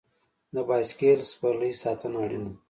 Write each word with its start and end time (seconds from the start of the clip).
د 0.55 0.57
بایسکل 0.67 1.19
سپرلۍ 1.31 1.73
ساتنه 1.81 2.17
اړینه 2.23 2.49
ده. 2.53 2.57